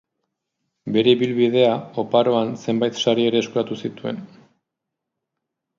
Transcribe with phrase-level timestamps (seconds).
[0.95, 4.23] Bere ibilbidea oparoan zenbait sari ere eskuratu zituen.